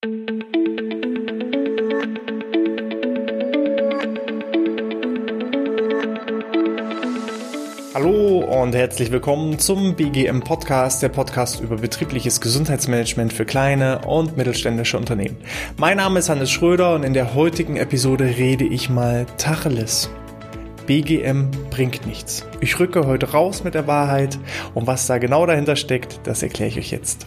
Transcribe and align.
Hallo 0.00 0.12
und 8.38 8.76
herzlich 8.76 9.10
willkommen 9.10 9.58
zum 9.58 9.96
BGM 9.96 10.42
Podcast, 10.42 11.02
der 11.02 11.08
Podcast 11.08 11.60
über 11.60 11.78
betriebliches 11.78 12.40
Gesundheitsmanagement 12.40 13.32
für 13.32 13.44
kleine 13.44 14.06
und 14.06 14.36
mittelständische 14.36 14.96
Unternehmen. 14.96 15.36
Mein 15.78 15.96
Name 15.96 16.20
ist 16.20 16.28
Hannes 16.28 16.52
Schröder 16.52 16.94
und 16.94 17.02
in 17.02 17.12
der 17.12 17.34
heutigen 17.34 17.76
Episode 17.76 18.26
rede 18.38 18.66
ich 18.66 18.88
mal 18.88 19.26
Tacheles. 19.36 20.10
BGM 20.86 21.50
bringt 21.70 22.06
nichts. 22.06 22.46
Ich 22.60 22.78
rücke 22.78 23.04
heute 23.04 23.32
raus 23.32 23.64
mit 23.64 23.74
der 23.74 23.88
Wahrheit 23.88 24.38
und 24.74 24.86
was 24.86 25.08
da 25.08 25.18
genau 25.18 25.44
dahinter 25.44 25.74
steckt, 25.74 26.20
das 26.22 26.44
erkläre 26.44 26.68
ich 26.70 26.78
euch 26.78 26.92
jetzt. 26.92 27.26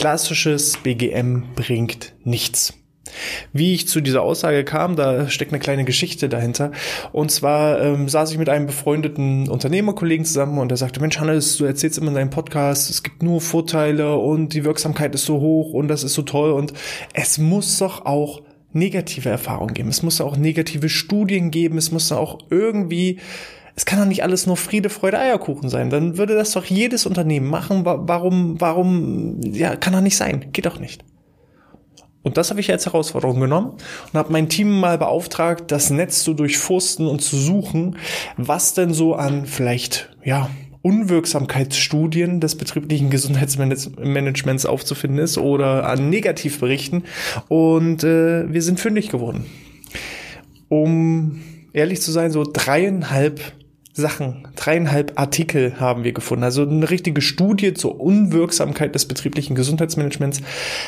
Klassisches 0.00 0.78
BGM 0.78 1.42
bringt 1.54 2.14
nichts. 2.24 2.72
Wie 3.52 3.74
ich 3.74 3.86
zu 3.86 4.00
dieser 4.00 4.22
Aussage 4.22 4.64
kam, 4.64 4.96
da 4.96 5.28
steckt 5.28 5.52
eine 5.52 5.60
kleine 5.60 5.84
Geschichte 5.84 6.30
dahinter. 6.30 6.72
Und 7.12 7.30
zwar 7.30 7.78
ähm, 7.82 8.08
saß 8.08 8.32
ich 8.32 8.38
mit 8.38 8.48
einem 8.48 8.64
befreundeten 8.64 9.50
Unternehmerkollegen 9.50 10.24
zusammen 10.24 10.56
und 10.56 10.70
er 10.70 10.78
sagte, 10.78 11.00
Mensch, 11.02 11.18
Hannes, 11.20 11.58
du 11.58 11.66
erzählst 11.66 11.98
immer 11.98 12.08
in 12.08 12.14
deinem 12.14 12.30
Podcast, 12.30 12.88
es 12.88 13.02
gibt 13.02 13.22
nur 13.22 13.42
Vorteile 13.42 14.16
und 14.16 14.54
die 14.54 14.64
Wirksamkeit 14.64 15.14
ist 15.14 15.26
so 15.26 15.38
hoch 15.38 15.74
und 15.74 15.88
das 15.88 16.02
ist 16.02 16.14
so 16.14 16.22
toll 16.22 16.52
und 16.52 16.72
es 17.12 17.36
muss 17.36 17.76
doch 17.76 18.06
auch 18.06 18.40
negative 18.72 19.28
Erfahrungen 19.28 19.74
geben. 19.74 19.90
Es 19.90 20.02
muss 20.02 20.22
auch 20.22 20.38
negative 20.38 20.88
Studien 20.88 21.50
geben. 21.50 21.76
Es 21.76 21.92
muss 21.92 22.10
auch 22.10 22.38
irgendwie 22.48 23.18
es 23.76 23.84
kann 23.84 23.98
doch 23.98 24.06
nicht 24.06 24.22
alles 24.22 24.46
nur 24.46 24.56
Friede, 24.56 24.90
Freude, 24.90 25.18
Eierkuchen 25.18 25.68
sein. 25.68 25.90
Dann 25.90 26.18
würde 26.18 26.34
das 26.34 26.52
doch 26.52 26.64
jedes 26.64 27.06
Unternehmen 27.06 27.48
machen. 27.48 27.84
Warum, 27.84 28.60
warum, 28.60 29.40
ja, 29.42 29.76
kann 29.76 29.92
doch 29.92 30.00
nicht 30.00 30.16
sein. 30.16 30.46
Geht 30.52 30.66
doch 30.66 30.78
nicht. 30.78 31.04
Und 32.22 32.36
das 32.36 32.50
habe 32.50 32.60
ich 32.60 32.70
als 32.70 32.84
Herausforderung 32.84 33.40
genommen 33.40 33.76
und 34.12 34.18
habe 34.18 34.32
mein 34.32 34.48
Team 34.48 34.78
mal 34.78 34.98
beauftragt, 34.98 35.70
das 35.70 35.88
Netz 35.88 36.22
zu 36.22 36.34
durchforsten 36.34 37.06
und 37.06 37.20
zu 37.20 37.36
suchen, 37.36 37.96
was 38.36 38.74
denn 38.74 38.92
so 38.92 39.14
an 39.14 39.46
vielleicht, 39.46 40.10
ja, 40.22 40.50
Unwirksamkeitsstudien 40.82 42.40
des 42.40 42.56
betrieblichen 42.56 43.10
Gesundheitsmanagements 43.10 44.64
aufzufinden 44.64 45.18
ist 45.18 45.36
oder 45.36 45.86
an 45.86 46.08
Negativberichten. 46.08 47.04
Und 47.48 48.02
äh, 48.02 48.50
wir 48.50 48.62
sind 48.62 48.80
fündig 48.80 49.10
geworden. 49.10 49.44
Um 50.68 51.42
ehrlich 51.72 52.00
zu 52.00 52.12
sein, 52.12 52.30
so 52.30 52.44
dreieinhalb 52.50 53.40
Sachen, 54.00 54.48
dreieinhalb 54.56 55.18
Artikel 55.18 55.78
haben 55.78 56.02
wir 56.02 56.12
gefunden. 56.12 56.42
Also 56.42 56.62
eine 56.62 56.90
richtige 56.90 57.20
Studie 57.20 57.74
zur 57.74 58.00
Unwirksamkeit 58.00 58.94
des 58.94 59.06
betrieblichen 59.06 59.54
Gesundheitsmanagements 59.54 60.40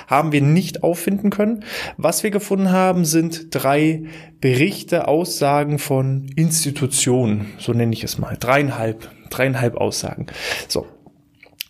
haben 0.09 0.33
wir 0.33 0.43
nicht 0.43 0.83
auffinden 0.83 1.31
können. 1.31 1.65
Was 1.97 2.23
wir 2.23 2.31
gefunden 2.31 2.73
haben, 2.73 3.05
sind 3.05 3.55
drei 3.55 4.05
Berichte, 4.41 5.07
Aussagen 5.07 5.79
von 5.79 6.27
Institutionen, 6.35 7.47
so 7.59 7.73
nenne 7.73 7.93
ich 7.93 8.03
es 8.03 8.19
mal. 8.19 8.37
Dreieinhalb, 8.39 9.09
dreieinhalb 9.31 9.77
Aussagen. 9.77 10.27
So, 10.67 10.87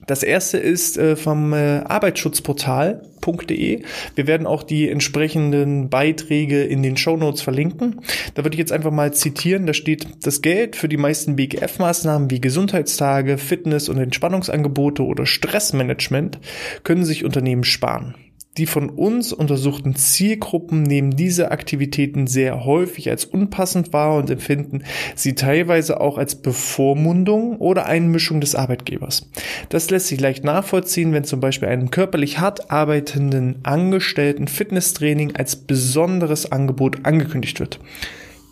das 0.06 0.22
erste 0.22 0.58
ist 0.58 0.98
äh, 0.98 1.17
vom 1.17 1.53
äh, 1.53 1.81
Arbeitsschutzportal.de. 1.84 3.83
Wir 4.14 4.27
werden 4.27 4.47
auch 4.47 4.62
die 4.62 4.89
entsprechenden 4.89 5.89
Beiträge 5.89 6.64
in 6.64 6.83
den 6.83 6.97
Show 6.97 7.17
Notes 7.17 7.42
verlinken. 7.42 8.00
Da 8.34 8.44
würde 8.44 8.55
ich 8.55 8.59
jetzt 8.59 8.72
einfach 8.72 8.91
mal 8.91 9.12
zitieren. 9.12 9.67
Da 9.67 9.75
steht, 9.75 10.06
das 10.22 10.42
Geld 10.42 10.77
für 10.77 10.89
die 10.89 10.97
meisten 10.97 11.36
BGF-Maßnahmen 11.36 12.31
wie 12.31 12.41
Gesundheitstage, 12.41 13.39
Fitness- 13.39 13.89
und 13.89 13.98
Entspannungsangebote 13.98 15.05
oder 15.05 15.27
Stressmanagement 15.27 16.39
können 16.83 17.05
sich 17.05 17.25
Unternehmen 17.25 17.64
sparen. 17.64 18.14
Die 18.58 18.67
von 18.67 18.91
uns 18.91 19.33
untersuchten 19.33 19.95
Zielgruppen 19.95 20.83
nehmen 20.83 21.17
diese 21.17 21.50
Aktivitäten 21.50 22.27
sehr 22.27 22.67
häufig 22.67 23.09
als 23.09 23.25
unpassend 23.25 23.94
wahr 23.94 24.17
und 24.17 24.28
empfinden 24.28 24.84
sie 25.15 25.34
teilweise 25.34 26.00
auch 26.03 26.19
als 26.19 26.34
Bevormundung 26.34 27.56
oder 27.56 27.87
Einmischung 27.87 28.43
des 28.43 28.54
Arbeitgebers. 28.54 29.31
Das 29.71 29.88
lässt 29.88 30.09
sich 30.09 30.21
leicht 30.21 30.44
nachvollziehen, 30.44 31.15
wenn 31.15 31.25
zum 31.25 31.41
Beispiel 31.41 31.69
einem 31.69 31.91
körperlich 31.91 32.41
hart 32.41 32.71
arbeitenden 32.71 33.60
Angestellten 33.62 34.49
Fitnesstraining 34.49 35.34
als 35.34 35.56
besonderes 35.56 36.53
Angebot 36.53 37.06
angekündigt 37.06 37.59
wird. 37.59 37.81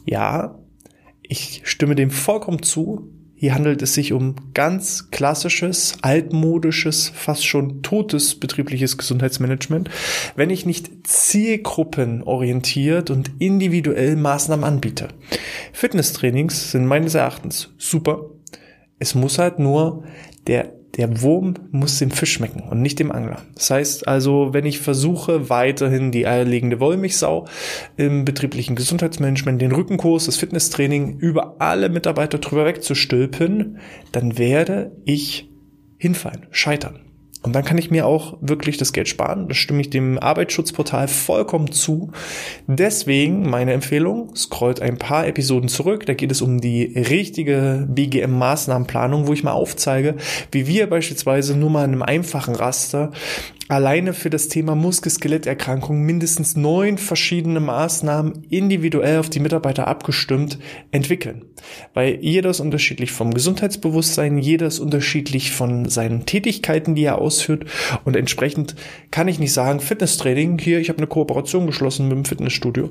Ja, 0.07 0.59
ich 1.23 1.61
stimme 1.65 1.95
dem 1.95 2.11
vollkommen 2.11 2.63
zu. 2.63 3.20
Hier 3.41 3.55
handelt 3.55 3.81
es 3.81 3.95
sich 3.95 4.13
um 4.13 4.35
ganz 4.53 5.11
klassisches, 5.11 5.97
altmodisches, 6.03 7.09
fast 7.09 7.47
schon 7.47 7.81
totes 7.81 8.39
betriebliches 8.39 8.99
Gesundheitsmanagement, 8.99 9.89
wenn 10.37 10.51
ich 10.51 10.67
nicht 10.67 11.07
zielgruppenorientiert 11.07 13.09
und 13.09 13.31
individuell 13.39 14.17
Maßnahmen 14.17 14.63
anbiete. 14.63 15.09
Fitnesstrainings 15.73 16.73
sind 16.73 16.85
meines 16.85 17.15
Erachtens 17.15 17.71
super. 17.79 18.27
Es 18.99 19.15
muss 19.15 19.39
halt 19.39 19.59
nur 19.59 20.05
der 20.47 20.75
der 20.97 21.23
Wurm 21.23 21.55
muss 21.71 21.99
dem 21.99 22.11
Fisch 22.11 22.33
schmecken 22.33 22.63
und 22.69 22.83
nicht 22.83 22.99
dem 22.99 23.13
Angler. 23.13 23.43
Das 23.55 23.71
heißt 23.71 24.09
also, 24.09 24.53
wenn 24.53 24.67
ich 24.67 24.81
versuche, 24.81 25.49
weiterhin 25.49 26.11
die 26.11 26.27
eierlegende 26.27 26.81
Wollmilchsau 26.81 27.47
im 27.97 28.25
betrieblichen 28.25 28.77
Gesundheitsmanagement, 28.77 29.61
den 29.61 29.73
Rückenkurs, 29.73 30.27
das 30.27 30.37
Fitnesstraining 30.37 31.19
über 31.19 31.57
alle 31.61 31.89
Mitarbeiter 31.89 32.39
drüber 32.39 32.65
wegzustülpen, 32.65 33.79
dann 34.13 34.39
werde 34.39 34.93
ich 35.05 35.51
hinfallen, 35.99 36.47
scheitern. 36.51 37.10
Und 37.43 37.55
dann 37.55 37.65
kann 37.65 37.79
ich 37.79 37.91
mir 37.91 38.07
auch 38.07 38.37
wirklich 38.43 38.77
das 38.77 38.93
Geld 38.93 39.09
sparen. 39.09 39.49
Das 39.49 39.57
stimme 39.57 39.81
ich 39.81 39.89
dem 39.89 40.19
Arbeitsschutzportal 40.19 41.09
vollkommen 41.09 41.73
zu. 41.73 42.11
Deswegen 42.67 43.49
meine 43.49 43.73
Empfehlung, 43.73 44.37
scrollt 44.37 44.83
ein 44.83 44.99
paar 44.99 45.27
Episoden 45.27 45.69
zurück. 45.69 46.05
Da 46.05 46.13
geht 46.13 46.31
es 46.31 46.43
um 46.43 46.61
die 46.61 46.85
richtige 46.97 47.89
BGM-Maßnahmenplanung, 47.91 49.27
wo 49.27 49.33
ich 49.33 49.43
mal 49.43 49.53
aufzeige, 49.53 50.17
wie 50.53 50.67
wir 50.67 50.89
beispielsweise 50.89 51.57
nur 51.57 51.71
mal 51.71 51.85
in 51.85 51.93
einem 51.93 52.03
einfachen 52.03 52.55
Raster 52.55 53.11
alleine 53.71 54.15
für 54.15 54.31
das 54.31 54.49
Thema 54.49 54.75
Muskel-Skeletterkrankungen 54.75 56.03
mindestens 56.03 56.57
neun 56.57 56.99
verschiedene 56.99 57.61
Maßnahmen 57.61 58.45
individuell 58.51 59.19
auf 59.19 59.31
die 59.31 59.39
Mitarbeiter 59.39 59.87
abgestimmt 59.87 60.59
entwickeln. 60.91 61.45
Weil 61.95 62.19
jeder 62.21 62.51
ist 62.51 62.61
unterschiedlich 62.61 63.13
vom 63.13 63.33
Gesundheitsbewusstsein, 63.33 64.39
jeder 64.39 64.67
ist 64.67 64.81
unterschiedlich 64.81 65.53
von 65.53 65.89
seinen 65.89 66.27
Tätigkeiten, 66.27 66.97
die 66.97 67.05
er 67.05 67.19
ausführt. 67.19 67.65
Und 68.05 68.17
entsprechend 68.17 68.75
kann 69.13 69.29
ich 69.29 69.39
nicht 69.39 69.53
sagen, 69.53 69.79
Fitnesstraining, 69.79 70.59
hier, 70.59 70.81
ich 70.81 70.89
habe 70.89 70.99
eine 70.99 71.07
Kooperation 71.07 71.67
geschlossen 71.67 72.09
mit 72.09 72.17
dem 72.17 72.25
Fitnessstudio, 72.25 72.91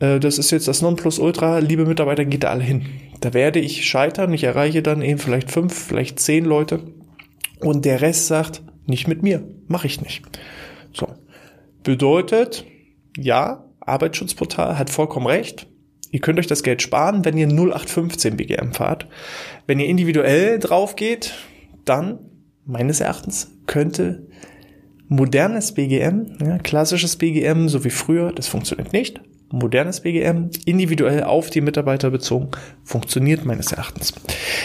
äh, 0.00 0.20
das 0.20 0.38
ist 0.38 0.50
jetzt 0.50 0.68
das 0.68 0.82
Nonplusultra, 0.82 1.58
liebe 1.60 1.86
Mitarbeiter, 1.86 2.26
geht 2.26 2.44
da 2.44 2.50
alle 2.50 2.64
hin. 2.64 2.86
Da 3.20 3.32
werde 3.32 3.60
ich 3.60 3.86
scheitern, 3.86 4.34
ich 4.34 4.44
erreiche 4.44 4.82
dann 4.82 5.00
eben 5.00 5.18
vielleicht 5.18 5.50
fünf, 5.50 5.72
vielleicht 5.74 6.20
zehn 6.20 6.44
Leute. 6.44 6.80
Und 7.60 7.84
der 7.84 8.02
Rest 8.02 8.26
sagt, 8.26 8.62
nicht 8.88 9.08
mit 9.08 9.22
mir. 9.22 9.42
Mache 9.66 9.86
ich 9.86 10.00
nicht. 10.00 10.22
So. 10.92 11.08
Bedeutet, 11.82 12.64
ja, 13.16 13.64
Arbeitsschutzportal 13.80 14.78
hat 14.78 14.90
vollkommen 14.90 15.26
recht. 15.26 15.66
Ihr 16.10 16.20
könnt 16.20 16.38
euch 16.38 16.46
das 16.46 16.62
Geld 16.62 16.82
sparen, 16.82 17.24
wenn 17.24 17.36
ihr 17.36 17.48
0815 17.48 18.36
BGM 18.36 18.72
fahrt. 18.72 19.06
Wenn 19.66 19.78
ihr 19.78 19.86
individuell 19.86 20.58
drauf 20.58 20.96
geht, 20.96 21.34
dann, 21.84 22.18
meines 22.64 23.00
Erachtens, 23.00 23.50
könnte 23.66 24.26
modernes 25.08 25.72
BGM, 25.72 26.38
ja, 26.40 26.58
klassisches 26.58 27.16
BGM, 27.16 27.68
so 27.68 27.84
wie 27.84 27.90
früher, 27.90 28.32
das 28.32 28.48
funktioniert 28.48 28.92
nicht 28.92 29.20
modernes 29.50 30.00
BGM, 30.00 30.50
individuell 30.64 31.22
auf 31.22 31.50
die 31.50 31.60
Mitarbeiter 31.60 32.10
bezogen, 32.10 32.50
funktioniert 32.84 33.44
meines 33.44 33.72
Erachtens. 33.72 34.12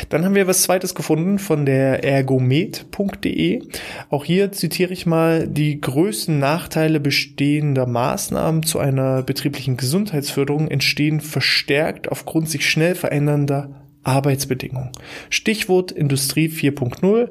Dann 0.10 0.26
haben 0.26 0.36
wir 0.36 0.48
was 0.48 0.64
zweites 0.64 0.96
gefunden 0.96 1.40
von 1.40 1.66
der 1.66 2.04
ergomet.de. 2.04 3.64
Auch 4.10 4.26
hier 4.26 4.52
zitiere 4.52 4.94
ich 4.94 5.06
mal 5.06 5.48
die 5.48 5.80
größten 5.80 6.38
Nachteile 6.38 7.00
bestehender 7.00 7.86
Maßnahmen 7.86 8.64
zu 8.64 8.80
einer 8.80 9.24
betrieblichen 9.24 9.78
Gesundheitsförderung 9.78 10.68
entstehen 10.68 11.22
verstärkt 11.22 12.12
aufgrund 12.12 12.50
sich 12.50 12.70
schnell 12.70 12.96
verändernder 12.96 13.83
Arbeitsbedingungen. 14.04 14.90
Stichwort 15.30 15.92
Industrie 15.92 16.48
4.0. 16.48 17.30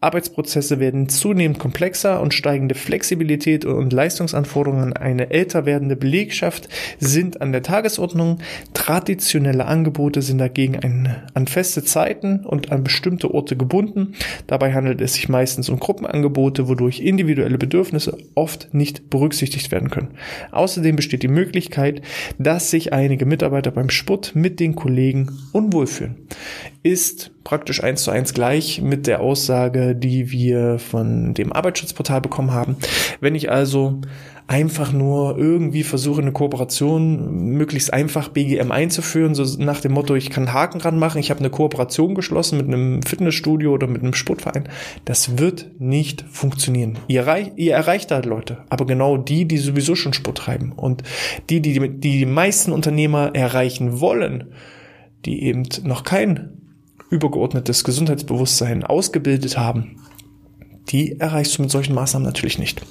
Arbeitsprozesse 0.00 0.80
werden 0.80 1.08
zunehmend 1.08 1.58
komplexer 1.58 2.20
und 2.20 2.34
steigende 2.34 2.74
Flexibilität 2.74 3.64
und 3.64 3.92
Leistungsanforderungen 3.92 4.92
an 4.92 4.92
eine 4.94 5.30
älter 5.30 5.66
werdende 5.66 5.96
Belegschaft 5.96 6.68
sind 6.98 7.40
an 7.40 7.52
der 7.52 7.62
Tagesordnung. 7.62 8.38
Traditionelle 8.72 9.66
Angebote 9.66 10.22
sind 10.22 10.38
dagegen 10.38 10.78
ein, 10.78 11.14
an 11.34 11.46
feste 11.46 11.84
Zeiten 11.84 12.44
und 12.44 12.72
an 12.72 12.84
bestimmte 12.84 13.32
Orte 13.32 13.56
gebunden. 13.56 14.14
Dabei 14.46 14.72
handelt 14.72 15.00
es 15.00 15.14
sich 15.14 15.28
meistens 15.28 15.68
um 15.68 15.78
Gruppenangebote, 15.78 16.68
wodurch 16.68 17.00
individuelle 17.00 17.58
Bedürfnisse 17.58 18.16
oft 18.34 18.72
nicht 18.72 19.10
berücksichtigt 19.10 19.70
werden 19.72 19.90
können. 19.90 20.14
Außerdem 20.52 20.96
besteht 20.96 21.22
die 21.22 21.28
Möglichkeit, 21.28 22.02
dass 22.38 22.70
sich 22.70 22.92
einige 22.92 23.26
Mitarbeiter 23.26 23.70
beim 23.70 23.90
Sport 23.90 24.34
mit 24.34 24.60
den 24.60 24.74
Kollegen 24.74 25.30
unwohl 25.52 25.86
fühlen. 25.86 26.13
Ist 26.82 27.32
praktisch 27.44 27.82
eins 27.82 28.02
zu 28.02 28.10
eins 28.10 28.34
gleich 28.34 28.80
mit 28.80 29.06
der 29.06 29.20
Aussage, 29.20 29.94
die 29.94 30.30
wir 30.30 30.78
von 30.78 31.34
dem 31.34 31.52
Arbeitsschutzportal 31.52 32.20
bekommen 32.20 32.52
haben. 32.52 32.76
Wenn 33.20 33.34
ich 33.34 33.50
also 33.50 34.00
einfach 34.46 34.92
nur 34.92 35.38
irgendwie 35.38 35.84
versuche, 35.84 36.20
eine 36.20 36.32
Kooperation 36.32 37.54
möglichst 37.54 37.92
einfach 37.92 38.28
BGM 38.28 38.72
einzuführen, 38.72 39.34
so 39.34 39.44
nach 39.62 39.80
dem 39.80 39.92
Motto, 39.92 40.14
ich 40.14 40.28
kann 40.28 40.52
Haken 40.52 40.80
dran 40.80 40.98
machen, 40.98 41.18
ich 41.18 41.30
habe 41.30 41.40
eine 41.40 41.50
Kooperation 41.50 42.14
geschlossen 42.14 42.58
mit 42.58 42.66
einem 42.66 43.02
Fitnessstudio 43.02 43.72
oder 43.72 43.86
mit 43.86 44.02
einem 44.02 44.12
Sportverein. 44.12 44.68
Das 45.06 45.38
wird 45.38 45.70
nicht 45.78 46.24
funktionieren. 46.30 46.98
Ihr, 47.08 47.26
ihr 47.56 47.74
erreicht 47.74 48.10
halt 48.10 48.26
Leute, 48.26 48.58
aber 48.68 48.84
genau 48.84 49.16
die, 49.16 49.46
die 49.46 49.58
sowieso 49.58 49.94
schon 49.94 50.12
Sport 50.12 50.38
treiben 50.38 50.72
und 50.72 51.02
die, 51.48 51.60
die 51.60 51.78
die, 51.78 52.00
die 52.00 52.26
meisten 52.26 52.72
Unternehmer 52.72 53.34
erreichen 53.34 54.00
wollen, 54.00 54.52
die 55.24 55.42
eben 55.44 55.62
noch 55.82 56.04
kein 56.04 56.58
übergeordnetes 57.10 57.84
Gesundheitsbewusstsein 57.84 58.84
ausgebildet 58.84 59.56
haben, 59.56 60.00
die 60.88 61.18
erreichst 61.20 61.58
du 61.58 61.62
mit 61.62 61.70
solchen 61.70 61.94
Maßnahmen 61.94 62.26
natürlich 62.26 62.58
nicht 62.58 62.82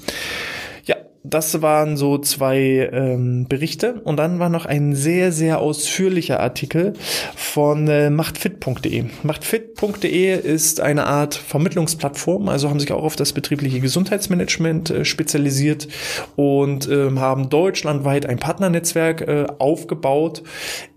das 1.24 1.62
waren 1.62 1.96
so 1.96 2.18
zwei 2.18 2.90
ähm, 2.92 3.48
Berichte. 3.48 4.02
Und 4.04 4.18
dann 4.18 4.40
war 4.40 4.50
noch 4.50 4.66
ein 4.66 4.94
sehr, 4.94 5.31
sehr 5.31 5.60
ausführlicher 5.60 6.42
Artikel 6.42 6.94
von 7.36 7.88
äh, 7.88 8.10
machtfit.de. 8.10 9.06
Machtfit.de 9.24 10.38
ist 10.38 10.81
eine 10.81 11.06
Art 11.06 11.36
Vermittlungsplattform, 11.36 12.50
also 12.50 12.70
haben 12.70 12.80
sich 12.80 12.92
auch 12.92 13.04
auf 13.04 13.16
das 13.16 13.31
betriebliche 13.31 13.80
Gesundheitsmanagement 13.80 14.90
äh, 14.90 15.06
spezialisiert 15.06 15.88
und 16.36 16.90
äh, 16.90 17.10
haben 17.16 17.50
deutschlandweit 17.50 18.26
ein 18.26 18.38
Partnernetzwerk 18.38 19.22
äh, 19.22 19.46
aufgebaut, 19.60 20.44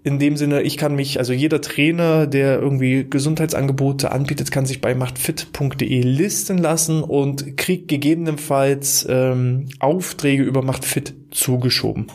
in 0.06 0.20
dem 0.20 0.36
Sinne, 0.36 0.62
ich 0.62 0.76
kann 0.76 0.94
mich, 0.94 1.18
also 1.18 1.32
jeder 1.32 1.60
Trainer, 1.60 2.28
der 2.28 2.60
irgendwie 2.60 3.04
Gesundheitsangebote 3.10 4.12
anbietet, 4.12 4.52
kann 4.52 4.64
sich 4.64 4.80
bei 4.80 4.94
machtfit.de 4.94 6.00
listen 6.02 6.58
lassen 6.58 7.02
und 7.02 7.56
kriegt 7.56 7.88
gegebenenfalls 7.88 9.04
ähm, 9.10 9.66
Aufträge 10.16 10.44
über 10.44 10.62
Machtfit 10.62 11.14
zugeschoben. 11.30 12.06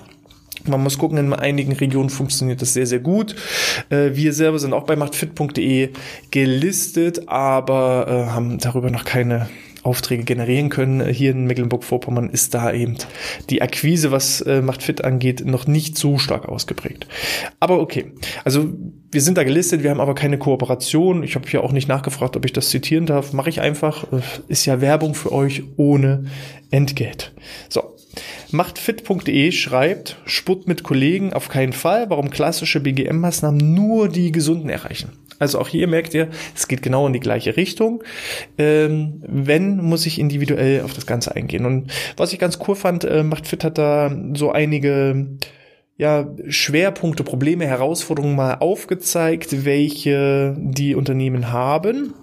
Man 0.65 0.81
muss 0.81 0.97
gucken, 0.97 1.19
in 1.19 1.33
einigen 1.33 1.73
Regionen 1.73 2.09
funktioniert 2.09 2.59
das 2.61 2.73
sehr, 2.73 2.87
sehr 2.87 2.99
gut. 2.99 3.35
Äh, 3.89 4.11
wir 4.13 4.33
selber 4.33 4.57
sind 4.57 4.73
auch 4.73 4.85
bei 4.85 4.95
machtfit.de 4.95 5.89
gelistet, 6.31 7.29
aber 7.29 8.07
äh, 8.07 8.31
haben 8.31 8.57
darüber 8.57 8.89
noch 8.89 9.05
keine 9.05 9.49
Aufträge 9.83 10.23
generieren 10.23 10.69
können. 10.69 11.07
Hier 11.07 11.31
in 11.31 11.45
Mecklenburg-Vorpommern 11.45 12.29
ist 12.29 12.53
da 12.55 12.71
eben 12.73 12.97
die 13.49 13.61
Akquise, 13.61 14.11
was 14.11 14.41
äh, 14.41 14.61
Macht 14.61 14.81
Fit 14.83 15.03
angeht, 15.03 15.45
noch 15.45 15.67
nicht 15.67 15.97
so 15.97 16.17
stark 16.17 16.47
ausgeprägt. 16.47 17.07
Aber 17.59 17.79
okay, 17.79 18.13
also 18.43 18.69
wir 19.11 19.21
sind 19.21 19.37
da 19.37 19.43
gelistet, 19.43 19.83
wir 19.83 19.89
haben 19.89 19.99
aber 19.99 20.15
keine 20.15 20.37
Kooperation. 20.37 21.23
Ich 21.23 21.35
habe 21.35 21.47
hier 21.47 21.63
auch 21.63 21.71
nicht 21.71 21.87
nachgefragt, 21.87 22.35
ob 22.37 22.45
ich 22.45 22.53
das 22.53 22.69
zitieren 22.69 23.05
darf. 23.05 23.33
Mache 23.33 23.49
ich 23.49 23.61
einfach. 23.61 24.11
Äh, 24.11 24.21
ist 24.47 24.65
ja 24.65 24.81
Werbung 24.81 25.15
für 25.15 25.31
euch 25.31 25.63
ohne 25.77 26.25
Entgelt. 26.71 27.33
So. 27.69 27.95
Machtfit.de 28.51 29.51
schreibt, 29.51 30.17
Sport 30.25 30.67
mit 30.67 30.83
Kollegen 30.83 31.31
auf 31.31 31.47
keinen 31.47 31.71
Fall, 31.71 32.09
warum 32.09 32.29
klassische 32.29 32.81
BGM-Maßnahmen 32.81 33.73
nur 33.73 34.09
die 34.09 34.33
Gesunden 34.33 34.69
erreichen. 34.69 35.13
Also 35.39 35.57
auch 35.59 35.69
hier 35.69 35.87
merkt 35.87 36.13
ihr, 36.13 36.29
es 36.55 36.67
geht 36.67 36.81
genau 36.81 37.07
in 37.07 37.13
die 37.13 37.19
gleiche 37.19 37.55
Richtung. 37.55 38.03
Ähm, 38.57 39.23
wenn, 39.25 39.77
muss 39.77 40.05
ich 40.05 40.19
individuell 40.19 40.81
auf 40.81 40.93
das 40.93 41.07
Ganze 41.07 41.35
eingehen. 41.35 41.65
Und 41.65 41.91
was 42.17 42.33
ich 42.33 42.39
ganz 42.39 42.59
cool 42.67 42.75
fand, 42.75 43.05
äh, 43.05 43.23
Macht 43.23 43.47
Fit 43.47 43.63
hat 43.63 43.77
da 43.77 44.15
so 44.33 44.51
einige 44.51 45.37
ja, 45.97 46.27
Schwerpunkte, 46.47 47.23
Probleme, 47.23 47.65
Herausforderungen 47.65 48.35
mal 48.35 48.55
aufgezeigt, 48.55 49.65
welche 49.65 50.55
die 50.59 50.95
Unternehmen 50.95 51.51
haben 51.51 52.13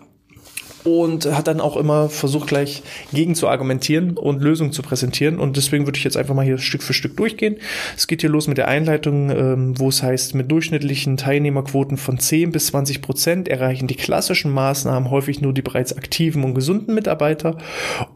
und 0.84 1.26
hat 1.26 1.48
dann 1.48 1.60
auch 1.60 1.76
immer 1.76 2.08
versucht, 2.08 2.48
gleich 2.48 2.82
gegen 3.12 3.34
zu 3.34 3.48
argumentieren 3.48 4.16
und 4.16 4.42
Lösungen 4.42 4.72
zu 4.72 4.82
präsentieren. 4.82 5.38
Und 5.38 5.56
deswegen 5.56 5.86
würde 5.86 5.98
ich 5.98 6.04
jetzt 6.04 6.16
einfach 6.16 6.34
mal 6.34 6.44
hier 6.44 6.58
Stück 6.58 6.82
für 6.82 6.94
Stück 6.94 7.16
durchgehen. 7.16 7.56
Es 7.96 8.06
geht 8.06 8.20
hier 8.20 8.30
los 8.30 8.46
mit 8.48 8.58
der 8.58 8.69
Einleitung, 8.69 9.30
ähm, 9.30 9.78
wo 9.78 9.88
es 9.88 10.02
heißt, 10.02 10.34
mit 10.34 10.50
durchschnittlichen 10.50 11.16
Teilnehmerquoten 11.16 11.96
von 11.96 12.19
10 12.19 12.52
bis 12.52 12.66
20 12.69 13.02
Prozent 13.02 13.48
erreichen 13.48 13.86
die 13.86 13.96
klassischen 13.96 14.52
Maßnahmen 14.52 15.10
häufig 15.10 15.40
nur 15.40 15.52
die 15.52 15.62
bereits 15.62 15.96
aktiven 15.96 16.44
und 16.44 16.54
gesunden 16.54 16.94
Mitarbeiter. 16.94 17.58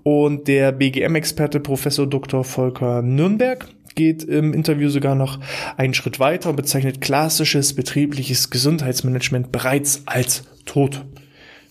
Und 0.02 0.48
der 0.48 0.72
BGM-Experte 0.72 1.60
Professor 1.60 2.06
Dr. 2.06 2.44
Volker 2.44 3.02
Nürnberg 3.02 3.68
geht 3.94 4.24
im 4.24 4.54
Interview 4.54 4.88
sogar 4.88 5.14
noch 5.14 5.38
einen 5.76 5.94
Schritt 5.94 6.18
weiter 6.18 6.50
und 6.50 6.56
bezeichnet 6.56 7.00
klassisches 7.00 7.74
betriebliches 7.74 8.50
Gesundheitsmanagement 8.50 9.52
bereits 9.52 10.02
als 10.06 10.44
tot. 10.64 11.04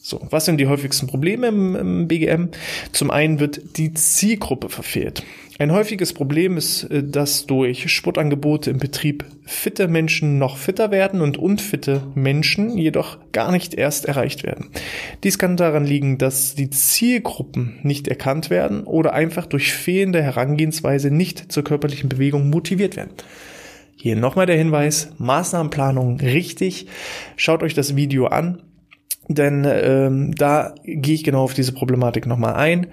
So, 0.04 0.20
was 0.32 0.46
sind 0.46 0.58
die 0.58 0.66
häufigsten 0.66 1.06
Probleme 1.06 1.50
im, 1.50 1.76
im, 1.76 2.08
BGM? 2.08 2.50
Zum 2.92 3.12
einen 3.12 3.40
wird 3.40 3.78
die 3.78 3.94
Zielgruppe 3.94 4.68
verfehlt. 4.70 5.24
Ein 5.60 5.72
häufiges 5.72 6.14
Problem 6.14 6.58
ist, 6.58 6.86
äh, 6.86 7.04
dass 7.04 7.46
durch 7.46 7.88
Sportangebote 7.94 8.72
im 8.72 8.80
Betrieb 8.80 9.26
fitte 9.46 9.88
Menschen 9.88 10.40
noch 10.40 10.58
fitter 10.58 10.90
werden 10.90 11.22
und 11.22 11.38
unfitte 11.38 12.02
Menschen 12.16 12.80
jedoch 12.80 13.20
gar 13.32 13.52
nicht 13.52 13.76
erst 13.76 14.06
erreicht 14.06 14.44
werden. 14.44 14.72
Dies 15.24 15.38
kann 15.38 15.56
daran 15.56 15.86
liegen, 15.86 16.18
dass 16.18 16.56
die 16.56 16.72
Zielgruppen 16.72 17.78
nicht 17.84 18.08
erkannt 18.08 18.50
werden 18.50 18.86
oder 18.86 19.14
einfach 19.14 19.46
durch 19.46 19.72
fehlende 19.72 20.24
Herangehensweise 20.24 21.12
nicht 21.12 21.52
zur 21.52 21.64
körperlichen 21.64 22.10
Bewegung 22.10 22.50
motiviert 22.50 22.96
werden. 22.96 23.12
Hier 23.96 24.16
nochmal 24.16 24.48
der 24.48 24.58
Hinweis, 24.58 25.12
Maßnahmenplanung 25.20 26.20
richtig. 26.22 26.88
Schaut 27.36 27.62
euch 27.62 27.76
das 27.76 27.96
Video 27.96 28.26
an 28.26 28.64
denn 29.36 29.66
ähm, 29.66 30.36
da 30.36 30.76
gehe 30.84 31.16
ich 31.16 31.24
genau 31.24 31.44
auf 31.44 31.54
diese 31.54 31.74
Problematik 31.74 32.26
nochmal 32.26 32.56
ein. 32.56 32.88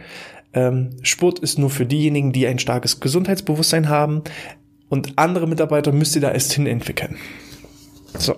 Ähm, 0.54 0.90
Sport 1.02 1.38
ist 1.38 1.58
nur 1.58 1.70
für 1.70 1.86
diejenigen, 1.86 2.32
die 2.32 2.46
ein 2.46 2.58
starkes 2.58 3.00
Gesundheitsbewusstsein 3.00 3.88
haben 3.88 4.22
und 4.88 5.12
andere 5.16 5.46
Mitarbeiter 5.46 5.92
müsst 5.92 6.14
ihr 6.14 6.22
da 6.22 6.32
erst 6.32 6.52
hin 6.52 6.66
entwickeln. 6.66 7.16
So. 8.16 8.36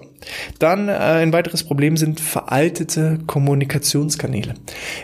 Dann 0.58 0.88
äh, 0.88 0.92
ein 0.92 1.32
weiteres 1.32 1.64
Problem 1.64 1.96
sind 1.96 2.20
veraltete 2.20 3.18
Kommunikationskanäle. 3.26 4.54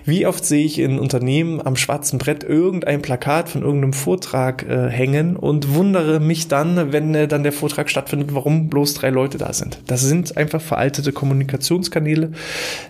Wie 0.04 0.26
oft 0.26 0.44
sehe 0.44 0.64
ich 0.64 0.78
in 0.78 0.98
Unternehmen 0.98 1.64
am 1.64 1.76
schwarzen 1.76 2.18
Brett 2.18 2.44
irgendein 2.44 3.02
Plakat 3.02 3.48
von 3.48 3.62
irgendeinem 3.62 3.92
Vortrag 3.92 4.68
äh, 4.68 4.88
hängen 4.88 5.36
und 5.36 5.74
wundere 5.74 6.20
mich 6.20 6.48
dann, 6.48 6.92
wenn 6.92 7.14
äh, 7.14 7.28
dann 7.28 7.42
der 7.42 7.52
Vortrag 7.52 7.88
stattfindet, 7.90 8.34
warum 8.34 8.68
bloß 8.68 8.94
drei 8.94 9.10
Leute 9.10 9.38
da 9.38 9.52
sind. 9.52 9.80
Das 9.86 10.02
sind 10.02 10.36
einfach 10.36 10.60
veraltete 10.60 11.12
Kommunikationskanäle, 11.12 12.32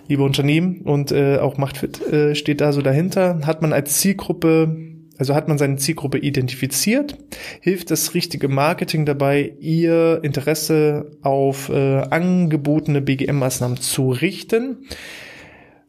liebe 0.07 0.23
Unternehmen 0.23 0.81
und 0.81 1.11
äh, 1.11 1.37
auch 1.37 1.57
Machtfit 1.57 2.01
äh, 2.11 2.35
steht 2.35 2.61
da 2.61 2.73
so 2.73 2.81
dahinter. 2.81 3.39
Hat 3.45 3.61
man 3.61 3.73
als 3.73 3.99
Zielgruppe 3.99 4.96
also 5.17 5.35
hat 5.35 5.47
man 5.47 5.57
seine 5.57 5.77
Zielgruppe 5.77 6.19
identifiziert, 6.19 7.17
hilft 7.61 7.91
das 7.91 8.13
richtige 8.13 8.47
Marketing 8.47 9.05
dabei, 9.05 9.53
ihr 9.59 10.19
Interesse 10.23 11.11
auf 11.21 11.69
äh, 11.69 12.01
angebotene 12.01 13.01
BGM-Maßnahmen 13.01 13.79
zu 13.79 14.11
richten. 14.11 14.77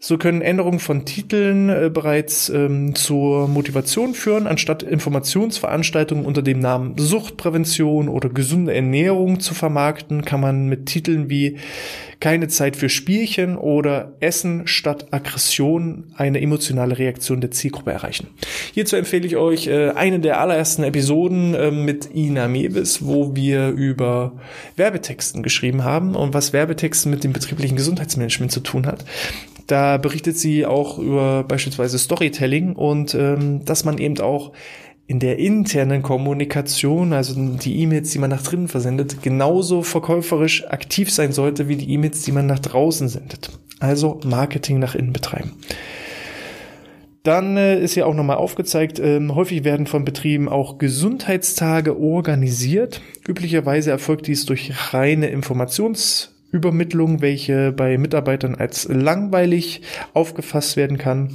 So 0.01 0.17
können 0.17 0.43
Änderungen 0.43 0.79
von 0.79 1.05
Titeln 1.05 1.69
äh, 1.69 1.91
bereits 1.93 2.49
ähm, 2.51 2.95
zur 2.95 3.49
Motivation 3.49 4.15
führen, 4.15 4.47
anstatt 4.47 4.85
Informationsveranstaltungen 4.85 6.25
unter 6.25 6.41
dem 6.41 6.61
Namen 6.61 6.97
Suchtprävention 6.97 8.09
oder 8.09 8.29
gesunde 8.29 8.75
Ernährung 8.75 9.41
zu 9.41 9.55
vermarkten, 9.55 10.25
kann 10.25 10.41
man 10.41 10.69
mit 10.69 10.87
Titeln 10.87 11.31
wie 11.31 11.57
keine 12.21 12.47
Zeit 12.47 12.77
für 12.77 12.89
Spielchen 12.89 13.57
oder 13.57 14.13
Essen 14.21 14.69
statt 14.69 15.13
Aggression 15.13 16.05
eine 16.17 16.41
emotionale 16.41 16.99
Reaktion 16.99 17.41
der 17.41 17.51
Zielgruppe 17.51 17.91
erreichen. 17.91 18.29
Hierzu 18.73 18.95
empfehle 18.95 19.27
ich 19.27 19.37
euch 19.37 19.67
äh, 19.67 19.91
eine 19.91 20.21
der 20.21 20.41
allerersten 20.41 20.85
Episoden 20.85 21.55
äh, 21.55 21.73
mit 21.73 22.15
Ina 22.15 22.47
Mewis, 22.47 23.05
wo 23.05 23.35
wir 23.35 23.71
über 23.71 24.33
Werbetexten 24.77 25.43
geschrieben 25.43 25.83
haben 25.83 26.15
und 26.15 26.35
was 26.35 26.53
Werbetexten 26.53 27.11
mit 27.11 27.25
dem 27.25 27.33
betrieblichen 27.33 27.77
Gesundheitsmanagement 27.77 28.53
zu 28.53 28.61
tun 28.61 28.87
hat. 28.87 29.05
Da 29.69 29.99
berichtet 29.99 30.39
sie 30.39 30.65
auch 30.65 30.99
über 30.99 31.45
beispielsweise 31.45 31.99
Storytelling 31.99 32.75
und 32.75 33.15
ähm, 33.15 33.65
dass 33.67 33.85
man 33.85 33.99
eben 33.99 34.19
auch 34.19 34.53
in 35.07 35.21
der 35.21 35.39
internen 35.39 36.03
Kommunikation, 36.03 37.13
also 37.13 37.35
die 37.35 37.81
E-Mails, 37.81 38.11
die 38.11 38.19
man 38.19 38.31
nach 38.31 38.43
drinnen 38.43 38.69
versendet, 38.69 39.23
genauso 39.23 39.83
verkäuferisch 39.83 40.67
aktiv 40.69 41.11
sein 41.11 41.33
sollte 41.33 41.69
wie 41.69 41.77
die 41.77 41.91
E-Mails, 41.93 42.23
die 42.23 42.33
man 42.33 42.47
nach 42.47 42.59
draußen 42.59 43.09
sendet. 43.09 43.51
Also 43.79 44.21
Marketing 44.25 44.79
nach 44.79 44.95
innen 44.95 45.13
betreiben. 45.13 45.53
Dann 47.23 47.59
äh, 47.59 47.79
ist 47.79 47.95
ja 47.95 48.07
auch 48.07 48.15
nochmal 48.15 48.39
aufgezeigt, 48.39 48.99
äh, 49.01 49.21
häufig 49.29 49.65
werden 49.65 49.87
von 49.87 50.07
Betrieben 50.07 50.49
auch 50.49 50.79
Gesundheitstage 50.79 51.99
organisiert. 51.99 53.03
Üblicherweise 53.27 53.91
erfolgt 53.91 54.29
dies 54.29 54.47
durch 54.47 54.95
reine 54.95 55.29
Informations- 55.29 56.31
Übermittlung, 56.51 57.21
welche 57.21 57.73
bei 57.73 57.99
Mitarbeitern 57.99 58.55
als 58.55 58.89
langweilig 58.89 59.83
aufgefasst 60.15 60.77
werden 60.77 60.99
kann. 60.99 61.35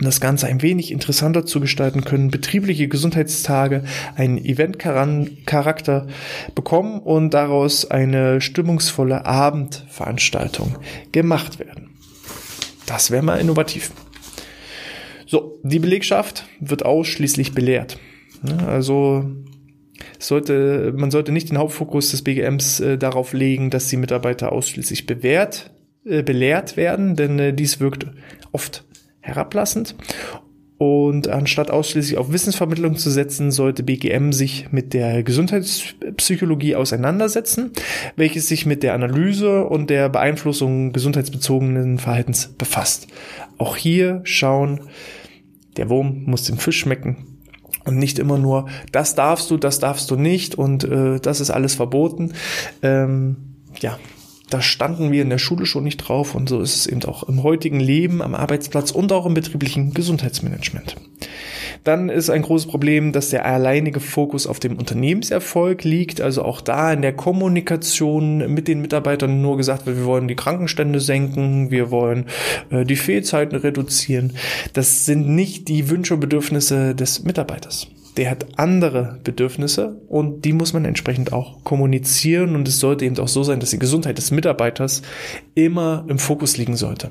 um 0.00 0.04
das 0.04 0.20
Ganze 0.20 0.46
ein 0.46 0.62
wenig 0.62 0.92
interessanter 0.92 1.44
zu 1.44 1.60
gestalten, 1.60 2.04
können 2.04 2.30
betriebliche 2.30 2.88
Gesundheitstage 2.88 3.84
einen 4.16 4.38
Eventcharakter 4.38 6.06
bekommen 6.54 7.00
und 7.00 7.34
daraus 7.34 7.90
eine 7.90 8.40
stimmungsvolle 8.40 9.26
Abendveranstaltung 9.26 10.76
gemacht 11.12 11.58
werden. 11.58 11.90
Das 12.86 13.10
wäre 13.10 13.22
mal 13.22 13.36
innovativ. 13.40 13.92
So, 15.26 15.60
die 15.62 15.78
Belegschaft 15.78 16.46
wird 16.60 16.84
ausschließlich 16.84 17.52
belehrt. 17.52 17.98
Also 18.66 19.24
sollte, 20.20 20.92
man 20.96 21.10
sollte 21.10 21.32
nicht 21.32 21.50
den 21.50 21.58
Hauptfokus 21.58 22.10
des 22.10 22.22
BGMs 22.22 22.80
äh, 22.80 22.98
darauf 22.98 23.32
legen, 23.32 23.70
dass 23.70 23.88
die 23.88 23.96
Mitarbeiter 23.96 24.52
ausschließlich 24.52 25.06
bewährt, 25.06 25.70
äh, 26.04 26.22
belehrt 26.22 26.76
werden, 26.76 27.16
denn 27.16 27.38
äh, 27.38 27.52
dies 27.52 27.80
wirkt 27.80 28.06
oft 28.52 28.84
herablassend. 29.20 29.94
Und 30.78 31.28
anstatt 31.28 31.70
ausschließlich 31.70 32.16
auf 32.16 32.32
Wissensvermittlung 32.32 32.96
zu 32.96 33.10
setzen, 33.10 33.50
sollte 33.50 33.82
BGM 33.82 34.32
sich 34.32 34.72
mit 34.72 34.94
der 34.94 35.22
Gesundheitspsychologie 35.22 36.74
auseinandersetzen, 36.74 37.72
welches 38.16 38.48
sich 38.48 38.64
mit 38.64 38.82
der 38.82 38.94
Analyse 38.94 39.64
und 39.66 39.90
der 39.90 40.08
Beeinflussung 40.08 40.94
gesundheitsbezogenen 40.94 41.98
Verhaltens 41.98 42.54
befasst. 42.56 43.08
Auch 43.58 43.76
hier 43.76 44.22
schauen, 44.24 44.80
der 45.76 45.90
Wurm 45.90 46.24
muss 46.24 46.44
dem 46.44 46.56
Fisch 46.56 46.78
schmecken 46.78 47.29
und 47.84 47.96
nicht 47.96 48.18
immer 48.18 48.38
nur, 48.38 48.68
das 48.92 49.14
darfst 49.14 49.50
du, 49.50 49.56
das 49.56 49.78
darfst 49.78 50.10
du 50.10 50.16
nicht 50.16 50.54
und 50.54 50.84
äh, 50.84 51.20
das 51.20 51.40
ist 51.40 51.50
alles 51.50 51.74
verboten. 51.74 52.32
Ähm, 52.82 53.36
ja, 53.80 53.98
da 54.50 54.60
standen 54.60 55.12
wir 55.12 55.22
in 55.22 55.30
der 55.30 55.38
Schule 55.38 55.64
schon 55.64 55.84
nicht 55.84 55.98
drauf 55.98 56.34
und 56.34 56.48
so 56.48 56.60
ist 56.60 56.76
es 56.76 56.86
eben 56.86 57.04
auch 57.04 57.22
im 57.22 57.42
heutigen 57.42 57.80
Leben, 57.80 58.20
am 58.20 58.34
Arbeitsplatz 58.34 58.90
und 58.90 59.12
auch 59.12 59.26
im 59.26 59.34
betrieblichen 59.34 59.94
Gesundheitsmanagement. 59.94 60.96
Dann 61.84 62.10
ist 62.10 62.28
ein 62.28 62.42
großes 62.42 62.68
Problem, 62.68 63.12
dass 63.12 63.30
der 63.30 63.46
alleinige 63.46 64.00
Fokus 64.00 64.46
auf 64.46 64.60
dem 64.60 64.76
Unternehmenserfolg 64.76 65.84
liegt. 65.84 66.20
Also 66.20 66.42
auch 66.42 66.60
da 66.60 66.92
in 66.92 67.00
der 67.00 67.14
Kommunikation 67.14 68.52
mit 68.52 68.68
den 68.68 68.82
Mitarbeitern 68.82 69.40
nur 69.40 69.56
gesagt 69.56 69.86
wird, 69.86 69.96
wir 69.96 70.04
wollen 70.04 70.28
die 70.28 70.36
Krankenstände 70.36 71.00
senken, 71.00 71.70
wir 71.70 71.90
wollen 71.90 72.26
äh, 72.70 72.84
die 72.84 72.96
Fehlzeiten 72.96 73.56
reduzieren. 73.56 74.34
Das 74.74 75.06
sind 75.06 75.28
nicht 75.28 75.68
die 75.68 75.88
Wünsche 75.88 76.14
und 76.14 76.20
Bedürfnisse 76.20 76.94
des 76.94 77.24
Mitarbeiters 77.24 77.86
der 78.16 78.30
hat 78.30 78.58
andere 78.58 79.20
Bedürfnisse 79.22 80.00
und 80.08 80.44
die 80.44 80.52
muss 80.52 80.72
man 80.72 80.84
entsprechend 80.84 81.32
auch 81.32 81.62
kommunizieren 81.64 82.56
und 82.56 82.66
es 82.66 82.80
sollte 82.80 83.04
eben 83.04 83.18
auch 83.18 83.28
so 83.28 83.42
sein, 83.42 83.60
dass 83.60 83.70
die 83.70 83.78
Gesundheit 83.78 84.18
des 84.18 84.30
Mitarbeiters 84.30 85.02
immer 85.54 86.04
im 86.08 86.18
Fokus 86.18 86.56
liegen 86.56 86.76
sollte. 86.76 87.10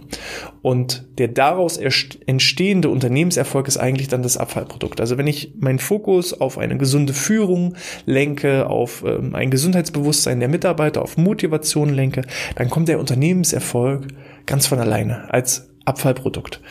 Und 0.61 1.07
der 1.17 1.29
daraus 1.29 1.77
entstehende 1.77 2.89
Unternehmenserfolg 2.89 3.67
ist 3.67 3.77
eigentlich 3.77 4.09
dann 4.09 4.23
das 4.23 4.37
Abfallprodukt. 4.37 4.99
Also 4.99 5.17
wenn 5.17 5.27
ich 5.27 5.53
meinen 5.59 5.79
Fokus 5.79 6.33
auf 6.39 6.57
eine 6.57 6.77
gesunde 6.77 7.13
Führung 7.13 7.75
lenke, 8.05 8.67
auf 8.67 9.03
ähm, 9.05 9.35
ein 9.35 9.51
Gesundheitsbewusstsein 9.51 10.39
der 10.39 10.49
Mitarbeiter, 10.49 11.01
auf 11.01 11.17
Motivation 11.17 11.89
lenke, 11.89 12.21
dann 12.55 12.69
kommt 12.69 12.89
der 12.89 12.99
Unternehmenserfolg 12.99 14.07
ganz 14.45 14.67
von 14.67 14.79
alleine 14.79 15.31
als 15.33 15.69
Abfallprodukt. 15.85 16.61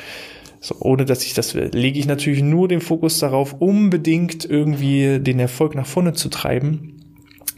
So, 0.60 0.76
ohne 0.80 1.04
dass 1.04 1.24
ich 1.24 1.34
das 1.34 1.54
will, 1.54 1.70
lege 1.72 1.98
ich 1.98 2.06
natürlich 2.06 2.42
nur 2.42 2.68
den 2.68 2.80
Fokus 2.80 3.18
darauf, 3.20 3.54
unbedingt 3.60 4.44
irgendwie 4.44 5.20
den 5.20 5.38
Erfolg 5.38 5.74
nach 5.74 5.86
vorne 5.86 6.14
zu 6.14 6.28
treiben. 6.28 6.96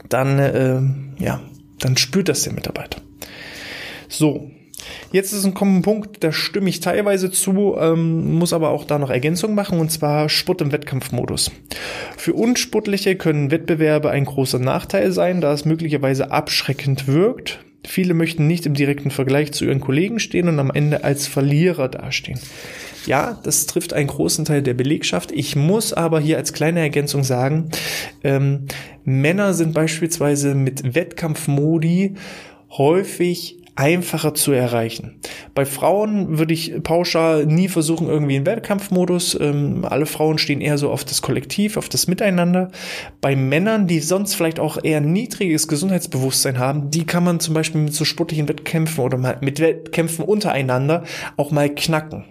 Dann, 0.09 0.39
äh, 0.39 1.23
ja, 1.23 1.41
dann 1.79 1.97
spürt 1.97 2.29
das 2.29 2.43
der 2.43 2.53
Mitarbeiter. 2.53 3.01
So, 4.09 4.51
Jetzt 5.13 5.33
ist 5.33 5.45
ein 5.45 5.83
Punkt, 5.83 6.23
da 6.23 6.33
stimme 6.33 6.69
ich 6.69 6.81
teilweise 6.81 7.31
zu, 7.31 7.77
ähm, 7.79 8.35
muss 8.39 8.53
aber 8.53 8.71
auch 8.71 8.85
da 8.85 8.99
noch 8.99 9.11
Ergänzung 9.11 9.55
machen, 9.55 9.79
und 9.79 9.91
zwar 9.91 10.29
Sport 10.29 10.63
im 10.63 10.73
Wettkampfmodus. 10.73 11.51
Für 12.17 12.35
Unsportliche 12.35 13.17
können 13.17 13.51
Wettbewerbe 13.51 14.11
ein 14.11 14.25
großer 14.25 14.59
Nachteil 14.59 15.13
sein, 15.13 15.41
da 15.41 15.53
es 15.53 15.65
möglicherweise 15.65 16.31
abschreckend 16.31 17.07
wirkt. 17.07 17.65
Viele 17.87 18.15
möchten 18.15 18.47
nicht 18.47 18.67
im 18.67 18.75
direkten 18.75 19.11
Vergleich 19.11 19.53
zu 19.53 19.65
ihren 19.65 19.81
Kollegen 19.81 20.19
stehen 20.19 20.49
und 20.49 20.59
am 20.59 20.71
Ende 20.71 21.05
als 21.05 21.27
Verlierer 21.27 21.89
dastehen. 21.89 22.39
Ja, 23.07 23.41
das 23.43 23.67
trifft 23.67 23.93
einen 23.95 24.09
großen 24.09 24.45
Teil 24.45 24.63
der 24.63 24.75
Belegschaft. 24.75 25.33
Ich 25.33 25.57
muss 25.57 25.93
aber 25.93 26.21
hier 26.21 26.37
als 26.37 26.53
kleine 26.53 26.81
Ergänzung 26.81 27.25
sagen, 27.25 27.71
ähm, 28.23 28.67
Männer 29.05 29.55
sind 29.55 29.73
beispielsweise 29.73 30.55
mit 30.55 30.95
Wettkampfmodi 30.95 32.17
häufig 32.71 33.60
einfacher 33.77 34.35
zu 34.35 34.53
erreichen. 34.53 35.21
Bei 35.55 35.65
Frauen 35.65 36.39
würde 36.39 36.55
ich 36.55 36.83
pauschal 36.83 37.47
nie 37.47 37.69
versuchen, 37.69 38.09
irgendwie 38.09 38.37
in 38.37 38.47
Wettkampfmodus. 38.47 39.39
Ähm, 39.41 39.85
alle 39.89 40.07
Frauen 40.07 40.39
stehen 40.39 40.61
eher 40.61 40.79
so 40.79 40.91
auf 40.91 41.05
das 41.05 41.23
Kollektiv, 41.23 41.77
auf 41.77 41.89
das 41.89 42.07
Miteinander. 42.07 42.71
Bei 43.21 43.37
Männern, 43.37 43.87
die 43.87 44.01
sonst 44.01 44.35
vielleicht 44.35 44.61
auch 44.61 44.79
eher 44.83 45.01
niedriges 45.01 45.69
Gesundheitsbewusstsein 45.69 46.59
haben, 46.59 46.91
die 46.91 47.07
kann 47.07 47.25
man 47.25 47.41
zum 47.41 47.55
Beispiel 47.55 47.81
mit 47.81 47.95
so 47.95 48.05
sportlichen 48.05 48.49
Wettkämpfen 48.49 49.05
oder 49.05 49.19
mal 49.19 49.39
mit 49.41 49.61
Wettkämpfen 49.61 50.25
untereinander 50.25 51.05
auch 51.37 51.51
mal 51.51 51.69
knacken. 51.75 52.25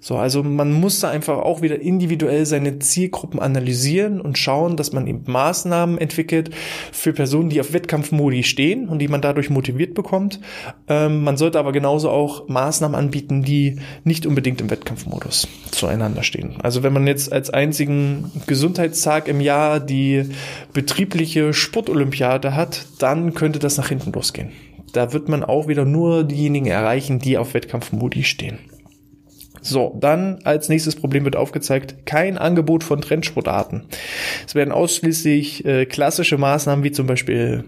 So, 0.00 0.16
also 0.16 0.42
man 0.42 0.72
muss 0.72 1.00
da 1.00 1.10
einfach 1.10 1.38
auch 1.38 1.60
wieder 1.60 1.78
individuell 1.80 2.46
seine 2.46 2.78
Zielgruppen 2.78 3.38
analysieren 3.38 4.20
und 4.20 4.38
schauen, 4.38 4.76
dass 4.76 4.92
man 4.92 5.06
eben 5.06 5.24
Maßnahmen 5.26 5.98
entwickelt 5.98 6.50
für 6.90 7.12
Personen, 7.12 7.50
die 7.50 7.60
auf 7.60 7.72
Wettkampfmodi 7.74 8.42
stehen 8.42 8.88
und 8.88 8.98
die 8.98 9.08
man 9.08 9.20
dadurch 9.20 9.50
motiviert 9.50 9.94
bekommt. 9.94 10.40
Ähm, 10.88 11.22
man 11.22 11.36
sollte 11.36 11.58
aber 11.58 11.72
genauso 11.72 12.08
auch 12.08 12.48
Maßnahmen 12.48 12.98
anbieten, 12.98 13.42
die 13.42 13.76
nicht 14.04 14.24
unbedingt 14.24 14.60
im 14.62 14.70
Wettkampfmodus 14.70 15.48
zueinander 15.70 16.22
stehen. 16.22 16.56
Also 16.62 16.82
wenn 16.82 16.94
man 16.94 17.06
jetzt 17.06 17.30
als 17.32 17.50
einzigen 17.50 18.30
Gesundheitstag 18.46 19.28
im 19.28 19.40
Jahr 19.40 19.80
die 19.80 20.24
betriebliche 20.72 21.52
Sportolympiade 21.52 22.54
hat, 22.54 22.86
dann 22.98 23.34
könnte 23.34 23.58
das 23.58 23.76
nach 23.76 23.88
hinten 23.88 24.12
losgehen. 24.12 24.50
Da 24.92 25.12
wird 25.12 25.28
man 25.28 25.44
auch 25.44 25.68
wieder 25.68 25.84
nur 25.84 26.24
diejenigen 26.24 26.66
erreichen, 26.66 27.18
die 27.18 27.38
auf 27.38 27.54
Wettkampfmodi 27.54 28.24
stehen. 28.24 28.58
So, 29.62 29.96
dann 30.00 30.38
als 30.44 30.68
nächstes 30.68 30.96
Problem 30.96 31.24
wird 31.24 31.36
aufgezeigt, 31.36 32.06
kein 32.06 32.38
Angebot 32.38 32.84
von 32.84 33.00
Trendsportarten. 33.00 33.84
Es 34.46 34.54
werden 34.54 34.72
ausschließlich 34.72 35.64
äh, 35.64 35.86
klassische 35.86 36.38
Maßnahmen 36.38 36.84
wie 36.84 36.92
zum 36.92 37.06
Beispiel 37.06 37.64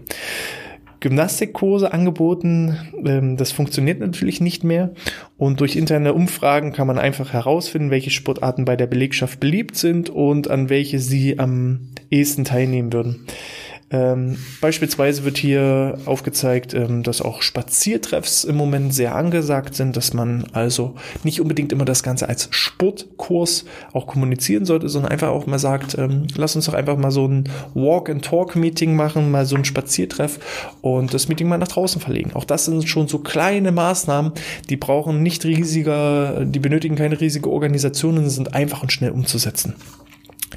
Gymnastikkurse 1.03 1.91
angeboten. 1.91 2.77
Ähm, 3.05 3.35
das 3.35 3.51
funktioniert 3.51 3.99
natürlich 3.99 4.39
nicht 4.39 4.63
mehr. 4.63 4.91
Und 5.37 5.59
durch 5.59 5.75
interne 5.75 6.13
Umfragen 6.13 6.71
kann 6.71 6.87
man 6.87 6.97
einfach 6.97 7.33
herausfinden, 7.33 7.91
welche 7.91 8.09
Sportarten 8.09 8.63
bei 8.63 8.77
der 8.77 8.87
Belegschaft 8.87 9.39
beliebt 9.41 9.75
sind 9.75 10.09
und 10.09 10.49
an 10.49 10.69
welche 10.69 10.99
sie 10.99 11.39
am 11.39 11.89
ehesten 12.09 12.45
teilnehmen 12.45 12.93
würden. 12.93 13.25
Ähm, 13.93 14.39
beispielsweise 14.59 15.23
wird 15.23 15.37
hier 15.37 15.99
aufgezeigt, 16.05 16.73
ähm, 16.73 17.03
dass 17.03 17.21
auch 17.21 17.43
Spaziertreffs 17.43 18.43
im 18.43 18.55
Moment 18.55 18.91
sehr 18.91 19.13
angesagt 19.13 19.75
sind, 19.75 19.95
dass 19.95 20.15
man 20.15 20.45
also 20.51 20.95
nicht 21.23 21.39
unbedingt 21.39 21.71
immer 21.71 21.85
das 21.85 22.01
Ganze 22.01 22.27
als 22.27 22.47
Sportkurs 22.49 23.65
auch 23.93 24.07
kommunizieren 24.07 24.65
sollte, 24.65 24.89
sondern 24.89 25.11
einfach 25.11 25.27
auch 25.27 25.45
mal 25.45 25.59
sagt, 25.59 25.95
ähm, 25.99 26.25
lass 26.35 26.55
uns 26.55 26.65
doch 26.65 26.73
einfach 26.73 26.97
mal 26.97 27.11
so 27.11 27.27
ein 27.27 27.47
Walk-and-Talk-Meeting 27.75 28.95
machen, 28.95 29.29
mal 29.29 29.45
so 29.45 29.55
ein 29.55 29.63
Spaziertreff 29.63 30.39
und 30.81 31.13
das 31.13 31.27
Meeting 31.27 31.47
mal 31.47 31.59
nach 31.59 31.67
draußen 31.67 32.01
verlegen. 32.01 32.31
Auch 32.33 32.45
das 32.45 32.65
sind 32.65 32.89
schon 32.89 33.07
so 33.07 33.19
kleine 33.19 33.71
Maßnahmen, 33.71 34.31
die 34.71 34.77
brauchen 34.77 35.21
nicht 35.21 35.45
riesiger, 35.45 36.45
die 36.45 36.59
benötigen 36.59 36.95
keine 36.95 37.21
riesige 37.21 37.47
Organisationen, 37.47 38.27
sind 38.27 38.55
einfach 38.55 38.81
und 38.81 38.91
schnell 38.91 39.11
umzusetzen. 39.11 39.75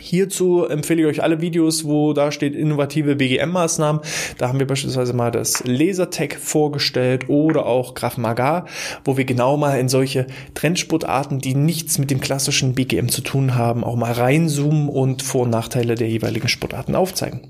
Hierzu 0.09 0.65
empfehle 0.65 1.03
ich 1.03 1.09
euch 1.09 1.23
alle 1.25 1.41
Videos, 1.41 1.85
wo 1.85 2.13
da 2.13 2.31
steht 2.31 2.55
innovative 2.55 3.17
BGM-Maßnahmen. 3.17 4.03
Da 4.39 4.49
haben 4.49 4.61
wir 4.61 4.67
beispielsweise 4.69 5.13
mal 5.15 5.33
das 5.33 5.65
Lasertech 5.65 6.39
vorgestellt 6.39 7.29
oder 7.29 7.67
auch 7.67 7.95
Graf 7.95 8.17
Maga, 8.17 8.67
wo 9.05 9.17
wir 9.17 9.25
genau 9.25 9.57
mal 9.57 9.81
in 9.81 9.89
solche 9.89 10.29
Trendsportarten, 10.55 11.41
die 11.41 11.57
nichts 11.57 11.99
mit 11.99 12.13
dem 12.13 12.21
klassischen 12.21 12.77
BGM 12.77 13.09
zu 13.09 13.21
tun 13.21 13.57
haben, 13.57 13.83
auch 13.83 13.97
mal 13.97 14.13
reinzoomen 14.13 14.89
und 14.89 15.23
Vor- 15.23 15.43
und 15.43 15.51
Nachteile 15.51 15.97
der 15.97 16.09
jeweiligen 16.09 16.47
Sportarten 16.47 16.95
aufzeigen. 16.95 17.41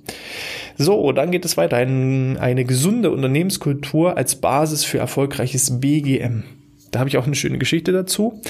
So, 0.78 1.12
dann 1.12 1.32
geht 1.32 1.44
es 1.44 1.58
weiter. 1.58 1.76
Ein, 1.76 2.38
eine 2.38 2.64
gesunde 2.64 3.10
Unternehmenskultur 3.10 4.16
als 4.16 4.36
Basis 4.36 4.82
für 4.82 4.96
erfolgreiches 4.96 5.78
BGM. 5.80 6.44
Da 6.90 7.00
habe 7.00 7.08
ich 7.08 7.16
auch 7.16 7.26
eine 7.26 7.34
schöne 7.34 7.58
Geschichte 7.58 7.92
dazu. 7.92 8.40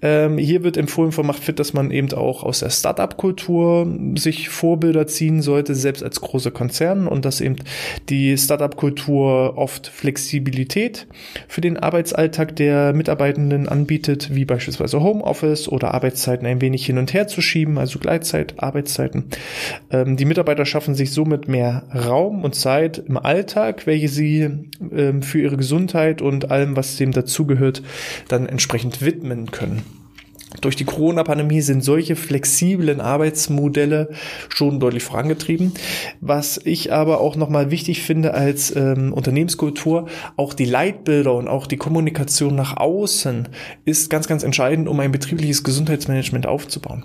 Ähm, 0.00 0.38
hier 0.38 0.62
wird 0.62 0.76
empfohlen 0.76 1.12
von 1.12 1.26
Macht 1.26 1.42
Fit, 1.42 1.58
dass 1.58 1.72
man 1.72 1.90
eben 1.90 2.12
auch 2.12 2.44
aus 2.44 2.60
der 2.60 2.70
Startup-Kultur 2.70 3.86
sich 4.16 4.48
Vorbilder 4.48 5.06
ziehen 5.06 5.42
sollte, 5.42 5.74
selbst 5.74 6.02
als 6.02 6.20
große 6.20 6.50
Konzern 6.50 7.06
und 7.06 7.24
dass 7.24 7.40
eben 7.40 7.56
die 8.08 8.36
Startup-Kultur 8.38 9.58
oft 9.58 9.88
Flexibilität 9.88 11.06
für 11.48 11.60
den 11.60 11.76
Arbeitsalltag 11.76 12.56
der 12.56 12.92
Mitarbeitenden 12.92 13.68
anbietet, 13.68 14.34
wie 14.34 14.44
beispielsweise 14.44 15.02
Homeoffice 15.02 15.68
oder 15.68 15.92
Arbeitszeiten 15.92 16.46
ein 16.46 16.60
wenig 16.60 16.86
hin 16.86 16.98
und 16.98 17.12
her 17.12 17.26
zu 17.26 17.40
schieben, 17.40 17.78
also 17.78 17.98
Gleitzeit, 17.98 18.54
Arbeitszeiten. 18.58 19.26
Ähm, 19.90 20.16
die 20.16 20.24
Mitarbeiter 20.24 20.64
schaffen 20.64 20.94
sich 20.94 21.12
somit 21.12 21.48
mehr 21.48 21.84
Raum 21.94 22.44
und 22.44 22.54
Zeit 22.54 23.02
im 23.06 23.16
Alltag, 23.16 23.86
welche 23.86 24.08
sie 24.08 24.48
ähm, 24.92 25.22
für 25.22 25.40
ihre 25.40 25.56
Gesundheit 25.56 26.22
und 26.22 26.50
allem, 26.50 26.76
was 26.76 26.96
dem 26.96 27.12
dazugehört, 27.12 27.79
dann 28.28 28.46
entsprechend 28.46 29.02
widmen 29.02 29.50
können. 29.50 29.82
durch 30.60 30.74
die 30.74 30.84
Corona-Pandemie 30.84 31.60
sind 31.60 31.82
solche 31.84 32.16
flexiblen 32.16 33.00
Arbeitsmodelle 33.00 34.10
schon 34.48 34.80
deutlich 34.80 35.04
vorangetrieben. 35.04 35.72
Was 36.20 36.60
ich 36.64 36.92
aber 36.92 37.20
auch 37.20 37.36
nochmal 37.36 37.70
wichtig 37.70 38.02
finde 38.02 38.34
als 38.34 38.74
ähm, 38.74 39.12
Unternehmenskultur, 39.12 40.08
auch 40.36 40.52
die 40.52 40.64
Leitbilder 40.64 41.34
und 41.34 41.48
auch 41.48 41.66
die 41.66 41.76
Kommunikation 41.76 42.56
nach 42.56 42.76
außen 42.76 43.48
ist 43.84 44.10
ganz, 44.10 44.26
ganz 44.26 44.42
entscheidend, 44.42 44.88
um 44.88 44.98
ein 44.98 45.12
betriebliches 45.12 45.62
Gesundheitsmanagement 45.62 46.46
aufzubauen. 46.46 47.04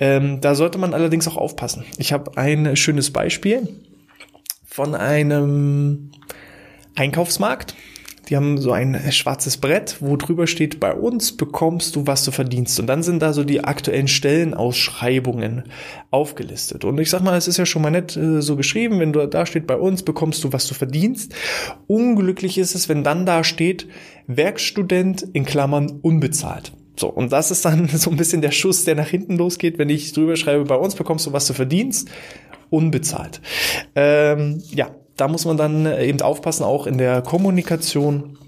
Ähm, 0.00 0.40
da 0.40 0.54
sollte 0.54 0.78
man 0.78 0.92
allerdings 0.92 1.28
auch 1.28 1.36
aufpassen. 1.36 1.84
Ich 1.96 2.12
habe 2.12 2.36
ein 2.36 2.74
schönes 2.76 3.12
Beispiel 3.12 3.68
von 4.64 4.94
einem 4.94 6.10
Einkaufsmarkt 6.96 7.74
die 8.30 8.36
haben 8.36 8.58
so 8.58 8.70
ein 8.70 8.96
schwarzes 9.10 9.56
Brett, 9.56 9.96
wo 9.98 10.16
drüber 10.16 10.46
steht, 10.46 10.78
bei 10.78 10.94
uns 10.94 11.36
bekommst 11.36 11.96
du, 11.96 12.06
was 12.06 12.24
du 12.24 12.30
verdienst. 12.30 12.78
Und 12.78 12.86
dann 12.86 13.02
sind 13.02 13.20
da 13.22 13.32
so 13.32 13.42
die 13.42 13.64
aktuellen 13.64 14.06
Stellenausschreibungen 14.06 15.64
aufgelistet. 16.12 16.84
Und 16.84 17.00
ich 17.00 17.10
sag 17.10 17.22
mal, 17.22 17.36
es 17.36 17.48
ist 17.48 17.56
ja 17.56 17.66
schon 17.66 17.82
mal 17.82 17.90
nett 17.90 18.16
äh, 18.16 18.40
so 18.40 18.54
geschrieben, 18.54 19.00
wenn 19.00 19.12
du 19.12 19.26
da 19.26 19.46
steht, 19.46 19.66
bei 19.66 19.76
uns 19.76 20.04
bekommst 20.04 20.44
du, 20.44 20.52
was 20.52 20.68
du 20.68 20.74
verdienst. 20.74 21.34
Unglücklich 21.88 22.56
ist 22.56 22.76
es, 22.76 22.88
wenn 22.88 23.02
dann 23.02 23.26
da 23.26 23.42
steht, 23.42 23.88
Werkstudent 24.28 25.22
in 25.32 25.44
Klammern 25.44 25.98
unbezahlt. 26.00 26.72
So, 26.96 27.08
und 27.08 27.32
das 27.32 27.50
ist 27.50 27.64
dann 27.64 27.88
so 27.92 28.10
ein 28.10 28.16
bisschen 28.16 28.42
der 28.42 28.52
Schuss, 28.52 28.84
der 28.84 28.94
nach 28.94 29.08
hinten 29.08 29.38
losgeht, 29.38 29.76
wenn 29.78 29.88
ich 29.88 30.12
drüber 30.12 30.36
schreibe, 30.36 30.64
bei 30.64 30.76
uns 30.76 30.94
bekommst 30.94 31.26
du, 31.26 31.32
was 31.32 31.48
du 31.48 31.52
verdienst, 31.52 32.08
unbezahlt. 32.70 33.40
Ähm, 33.96 34.62
ja, 34.70 34.94
da 35.20 35.28
muss 35.28 35.44
man 35.44 35.56
dann 35.56 35.86
äh, 35.86 36.06
eben 36.06 36.20
aufpassen, 36.22 36.64
auch 36.64 36.86
in 36.86 36.98
der 36.98 37.22
Kommunikation. 37.22 38.38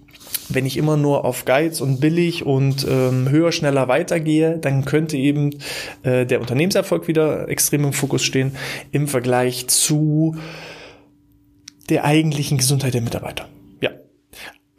Wenn 0.49 0.67
ich 0.67 0.76
immer 0.76 0.97
nur 0.97 1.25
auf 1.25 1.45
Geiz 1.45 1.81
und 1.81 2.00
billig 2.00 2.45
und 2.45 2.87
ähm, 2.88 3.29
höher, 3.29 3.52
schneller 3.52 3.88
weitergehe, 3.88 4.59
dann 4.59 4.85
könnte 4.85 5.17
eben 5.17 5.50
äh, 6.02 6.26
der 6.26 6.41
Unternehmenserfolg 6.41 7.09
wieder 7.09 7.49
extrem 7.49 7.85
im 7.85 7.93
Fokus 7.93 8.23
stehen 8.23 8.57
im 8.91 9.09
Vergleich 9.09 9.69
zu 9.69 10.37
der 11.88 12.05
eigentlichen 12.05 12.59
Gesundheit 12.59 12.95
der 12.95 13.02
Mitarbeiter. 13.02 13.49